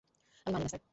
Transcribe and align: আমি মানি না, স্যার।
আমি 0.47 0.53
মানি 0.53 0.63
না, 0.63 0.69
স্যার। 0.69 0.81